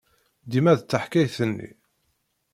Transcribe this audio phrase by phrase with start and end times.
[0.51, 1.69] Dima d taḥkayt-nni.